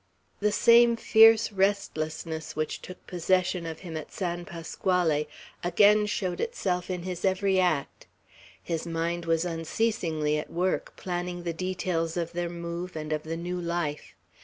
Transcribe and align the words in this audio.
The 0.39 0.51
same 0.51 0.95
fierce 0.95 1.51
restlessness 1.51 2.55
which 2.55 2.81
took 2.81 3.05
possession 3.05 3.67
of 3.67 3.81
him 3.81 3.95
at 3.95 4.11
San 4.11 4.45
Pasquale 4.45 5.27
again 5.63 6.07
showed 6.07 6.41
itself 6.41 6.89
in 6.89 7.03
his 7.03 7.23
every 7.23 7.59
act. 7.59 8.07
His 8.63 8.87
mind 8.87 9.25
was 9.25 9.45
unceasingly 9.45 10.39
at 10.39 10.49
work, 10.49 10.95
planning 10.95 11.43
the 11.43 11.53
details 11.53 12.17
of 12.17 12.33
their 12.33 12.49
move 12.49 12.95
and 12.95 13.13
of 13.13 13.21
the 13.21 13.37
new 13.37 13.61
life. 13.61 14.15